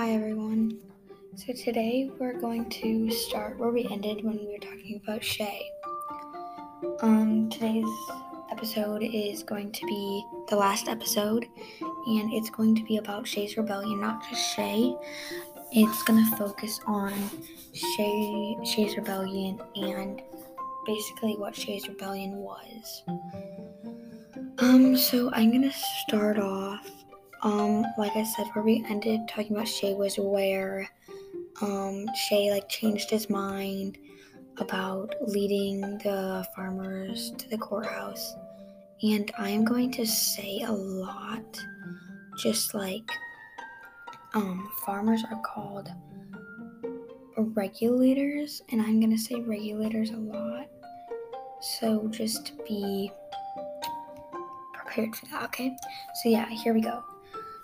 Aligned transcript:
Hi 0.00 0.12
everyone. 0.12 0.78
So 1.36 1.52
today 1.52 2.10
we're 2.18 2.40
going 2.40 2.70
to 2.70 3.10
start 3.10 3.58
where 3.58 3.68
we 3.68 3.86
ended 3.90 4.24
when 4.24 4.38
we 4.38 4.46
were 4.46 4.56
talking 4.56 4.98
about 5.04 5.22
Shay. 5.22 5.60
Um, 7.02 7.50
today's 7.50 7.84
episode 8.50 9.02
is 9.02 9.42
going 9.42 9.72
to 9.72 9.84
be 9.84 10.24
the 10.48 10.56
last 10.56 10.88
episode, 10.88 11.44
and 11.82 12.32
it's 12.32 12.48
going 12.48 12.76
to 12.76 12.84
be 12.84 12.96
about 12.96 13.28
Shay's 13.28 13.58
rebellion, 13.58 14.00
not 14.00 14.26
just 14.26 14.56
Shay. 14.56 14.96
It's 15.70 16.02
gonna 16.04 16.34
focus 16.38 16.80
on 16.86 17.12
Shay, 17.74 18.56
Shay's 18.64 18.96
rebellion, 18.96 19.60
and 19.76 20.22
basically 20.86 21.36
what 21.36 21.54
Shay's 21.54 21.86
rebellion 21.88 22.36
was. 22.36 23.02
Um, 24.60 24.96
so 24.96 25.30
I'm 25.34 25.52
gonna 25.52 25.74
start 26.06 26.38
off 26.38 26.88
um, 27.42 27.84
like 27.96 28.16
I 28.16 28.24
said, 28.24 28.46
where 28.52 28.64
we 28.64 28.84
ended 28.88 29.20
talking 29.28 29.52
about 29.52 29.68
Shay 29.68 29.94
was 29.94 30.16
where 30.18 30.88
um, 31.62 32.06
Shay 32.14 32.50
like 32.50 32.68
changed 32.68 33.10
his 33.10 33.30
mind 33.30 33.98
about 34.58 35.14
leading 35.26 35.80
the 35.98 36.46
farmers 36.54 37.32
to 37.38 37.48
the 37.48 37.58
courthouse. 37.58 38.34
And 39.02 39.30
I'm 39.38 39.64
going 39.64 39.90
to 39.92 40.06
say 40.06 40.60
a 40.66 40.72
lot, 40.72 41.58
just 42.38 42.74
like 42.74 43.10
um, 44.34 44.70
farmers 44.84 45.22
are 45.30 45.40
called 45.42 45.88
regulators, 47.36 48.62
and 48.70 48.80
I'm 48.82 49.00
gonna 49.00 49.18
say 49.18 49.36
regulators 49.36 50.10
a 50.10 50.16
lot. 50.16 50.66
So 51.60 52.08
just 52.08 52.52
be 52.66 53.10
prepared 54.74 55.14
for 55.16 55.26
that, 55.26 55.44
okay? 55.44 55.76
So 56.22 56.28
yeah, 56.28 56.48
here 56.48 56.74
we 56.74 56.80
go. 56.80 57.02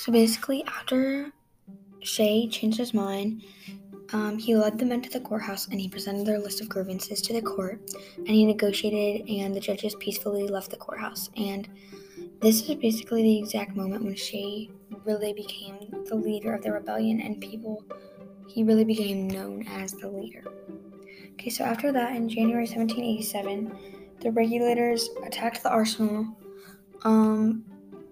So 0.00 0.10
basically, 0.10 0.64
after 0.64 1.30
Shay 2.00 2.48
changed 2.48 2.78
his 2.78 2.94
mind, 2.94 3.42
um, 4.14 4.38
he 4.38 4.56
led 4.56 4.78
the 4.78 4.86
men 4.86 5.02
to 5.02 5.10
the 5.10 5.20
courthouse 5.20 5.68
and 5.68 5.78
he 5.78 5.90
presented 5.90 6.26
their 6.26 6.38
list 6.38 6.62
of 6.62 6.70
grievances 6.70 7.20
to 7.20 7.34
the 7.34 7.42
court 7.42 7.82
and 8.16 8.28
he 8.28 8.46
negotiated 8.46 9.28
and 9.28 9.54
the 9.54 9.60
judges 9.60 9.94
peacefully 9.96 10.48
left 10.48 10.70
the 10.70 10.78
courthouse. 10.78 11.28
And 11.36 11.68
this 12.40 12.62
is 12.66 12.76
basically 12.76 13.22
the 13.24 13.38
exact 13.40 13.76
moment 13.76 14.02
when 14.02 14.14
Shay 14.14 14.70
really 15.04 15.34
became 15.34 15.76
the 16.06 16.14
leader 16.14 16.54
of 16.54 16.62
the 16.62 16.72
rebellion 16.72 17.20
and 17.20 17.38
people, 17.38 17.84
he 18.48 18.64
really 18.64 18.84
became 18.84 19.28
known 19.28 19.66
as 19.68 19.92
the 19.92 20.08
leader. 20.08 20.44
Okay, 21.32 21.50
so 21.50 21.62
after 21.62 21.92
that, 21.92 22.16
in 22.16 22.26
January 22.26 22.64
1787, 22.64 24.16
the 24.22 24.32
regulators 24.32 25.10
attacked 25.26 25.62
the 25.62 25.68
arsenal. 25.68 26.26
Um, 27.02 27.66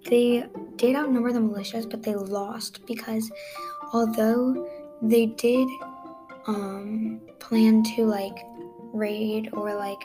they 0.05 0.45
did 0.79 0.97
outnumber 0.97 1.33
the 1.33 1.41
militias, 1.41 1.91
but 1.91 2.03
they 2.03 2.15
lost 2.15 2.87
because 2.87 3.31
although 3.93 4.69
they 5.03 5.27
did 5.27 5.69
um, 6.47 7.21
plan 7.41 7.83
to 7.97 8.05
like 8.05 8.39
raid 8.93 9.51
or 9.53 9.75
like 9.75 10.03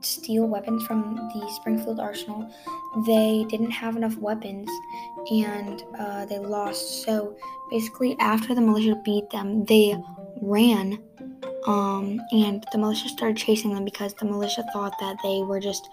steal 0.00 0.46
weapons 0.46 0.86
from 0.86 1.16
the 1.34 1.50
Springfield 1.56 2.00
Arsenal, 2.00 2.50
they 3.06 3.44
didn't 3.48 3.70
have 3.70 3.96
enough 3.96 4.16
weapons 4.16 4.68
and 5.30 5.82
uh, 5.98 6.24
they 6.26 6.38
lost. 6.38 7.02
So 7.04 7.36
basically, 7.70 8.16
after 8.20 8.54
the 8.54 8.60
militia 8.60 9.00
beat 9.04 9.28
them, 9.30 9.64
they 9.64 9.96
ran. 10.40 11.02
Um, 11.66 12.20
and 12.32 12.64
the 12.72 12.78
militia 12.78 13.08
started 13.08 13.36
chasing 13.36 13.74
them 13.74 13.84
because 13.84 14.14
the 14.14 14.24
militia 14.24 14.64
thought 14.72 14.94
that 15.00 15.16
they 15.22 15.42
were 15.42 15.60
just 15.60 15.86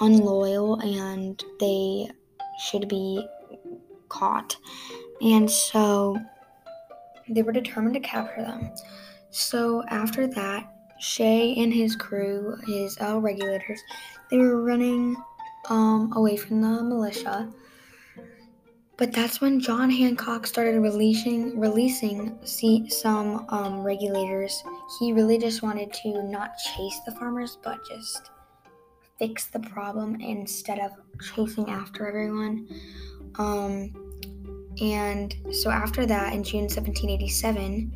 unloyal 0.00 0.78
and 0.80 1.42
they 1.60 2.08
should 2.58 2.88
be 2.88 3.26
caught. 4.08 4.56
And 5.20 5.50
so 5.50 6.18
they 7.28 7.42
were 7.42 7.52
determined 7.52 7.94
to 7.94 8.00
capture 8.00 8.42
them. 8.42 8.70
So 9.30 9.84
after 9.88 10.26
that, 10.26 10.72
Shay 10.98 11.54
and 11.62 11.72
his 11.72 11.94
crew, 11.94 12.56
his 12.66 12.98
uh, 13.00 13.18
regulators, 13.18 13.80
they 14.30 14.38
were 14.38 14.62
running 14.62 15.16
um, 15.68 16.12
away 16.16 16.36
from 16.36 16.60
the 16.60 16.82
militia. 16.82 17.52
But 18.96 19.12
that's 19.12 19.40
when 19.40 19.60
John 19.60 19.90
Hancock 19.90 20.44
started 20.44 20.80
releasing 20.80 21.58
releasing 21.58 22.36
see, 22.44 22.90
some 22.90 23.46
um, 23.48 23.84
regulators. 23.84 24.64
He 24.98 25.12
really 25.12 25.38
just 25.38 25.62
wanted 25.62 25.92
to 25.92 26.22
not 26.24 26.58
chase 26.58 26.98
the 27.06 27.12
farmers, 27.12 27.58
but 27.62 27.78
just 27.88 28.30
fix 29.18 29.46
the 29.46 29.60
problem 29.60 30.20
instead 30.20 30.78
of 30.78 30.92
chasing 31.34 31.68
after 31.68 32.06
everyone. 32.06 32.68
Um, 33.36 33.92
and 34.80 35.34
so 35.52 35.70
after 35.70 36.06
that, 36.06 36.32
in 36.32 36.44
June 36.44 36.62
1787, 36.62 37.92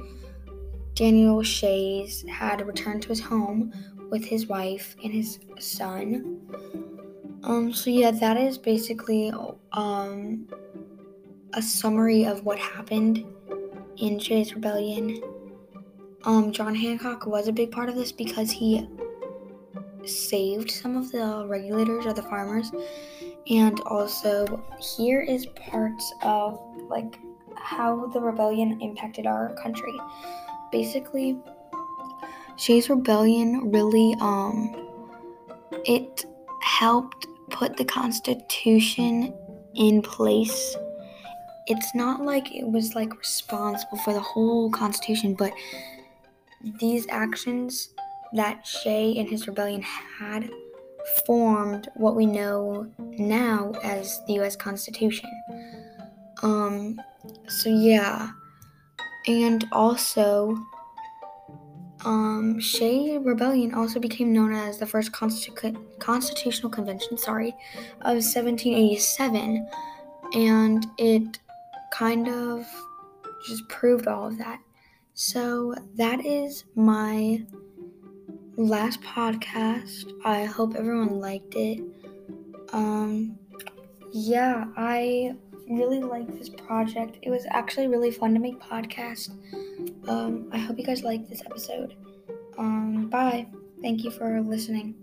Daniel 0.95 1.43
Shays 1.43 2.25
had 2.29 2.67
returned 2.67 3.03
to 3.03 3.09
his 3.09 3.21
home 3.21 3.73
with 4.11 4.25
his 4.25 4.47
wife 4.47 4.97
and 5.03 5.13
his 5.13 5.39
son. 5.59 6.41
Um, 7.45 7.73
so 7.73 7.91
yeah, 7.91 8.11
that 8.11 8.37
is 8.37 8.59
basically 8.59 9.33
um, 9.73 10.47
a 11.55 11.63
summary 11.63 12.25
of 12.25 12.45
what 12.45 12.59
happened 12.59 13.25
in 13.97 14.19
Shays 14.19 14.55
Rebellion. 14.55 15.23
Um, 16.25 16.53
John 16.53 16.75
Hancock 16.75 17.27
was 17.27 17.49
a 17.49 17.53
big 17.53 17.71
part 17.71 17.89
of 17.89 17.95
this 17.95 18.13
because 18.13 18.51
he 18.51 18.89
saved 20.05 20.71
some 20.71 20.97
of 20.97 21.11
the 21.13 21.45
regulators 21.47 22.07
or 22.07 22.13
the 22.13 22.23
farmers. 22.23 22.71
And 23.51 23.81
also, 23.81 24.63
here 24.97 25.21
is 25.21 25.47
parts 25.57 26.13
of 26.23 26.61
like 26.89 27.19
how 27.57 28.07
the 28.09 28.21
rebellion 28.21 28.81
impacted 28.81 29.27
our 29.27 29.55
country. 29.63 29.99
Basically, 30.71 31.39
Shay's 32.57 32.89
rebellion 32.91 33.71
really 33.71 34.15
um 34.21 34.89
it 35.87 36.25
helped 36.61 37.27
put 37.51 37.77
the 37.77 37.85
constitution 37.85 39.35
in 39.75 40.03
place. 40.03 40.77
It's 41.67 41.95
not 41.95 42.23
like 42.23 42.55
it 42.55 42.65
was 42.65 42.95
like 42.95 43.17
responsible 43.17 43.99
for 43.99 44.13
the 44.13 44.21
whole 44.21 44.71
constitution, 44.71 45.35
but 45.35 45.53
these 46.79 47.07
actions 47.09 47.91
that 48.35 48.67
Shay 48.67 49.17
and 49.19 49.29
his 49.29 49.47
rebellion 49.47 49.83
had 49.83 50.51
formed 51.27 51.89
what 51.95 52.15
we 52.15 52.27
know 52.27 52.91
now 52.99 53.73
as 53.83 54.21
the 54.27 54.35
US 54.41 54.57
Constitution. 54.57 55.29
Um 56.43 57.01
so 57.49 57.69
yeah. 57.69 58.31
And 59.27 59.67
also 59.73 60.57
um 62.05 62.59
Shay 62.61 63.19
Rebellion 63.19 63.75
also 63.75 64.01
became 64.01 64.33
known 64.33 64.53
as 64.53 64.79
the 64.79 64.87
first 64.87 65.13
Constitu- 65.13 65.77
constitutional 66.01 66.71
convention, 66.71 67.17
sorry, 67.17 67.51
of 68.01 68.17
1787 68.17 69.69
and 70.35 70.87
it 70.99 71.39
kind 71.93 72.29
of 72.29 72.67
just 73.47 73.69
proved 73.69 74.07
all 74.07 74.27
of 74.27 74.39
that. 74.39 74.61
So 75.15 75.75
that 75.97 76.25
is 76.25 76.65
my 76.75 77.45
last 78.69 79.01
podcast. 79.03 80.13
I 80.25 80.45
hope 80.45 80.75
everyone 80.77 81.21
liked 81.21 81.55
it. 81.55 81.81
Um, 82.73 83.39
yeah, 84.13 84.67
I 84.77 85.35
really 85.69 86.01
like 86.01 86.27
this 86.39 86.49
project. 86.49 87.19
It 87.23 87.31
was 87.31 87.47
actually 87.51 87.89
really 87.89 88.11
fun 88.11 88.35
to 88.35 88.41
make 88.41 88.61
podcast. 88.61 89.31
Um, 90.09 90.49
I 90.53 90.59
hope 90.59 90.79
you 90.79 90.85
guys 90.85 91.03
liked 91.03 91.29
this 91.29 91.43
episode. 91.45 91.97
Um, 92.59 93.09
bye. 93.09 93.47
Thank 93.81 94.05
you 94.05 94.11
for 94.11 94.41
listening. 94.41 94.95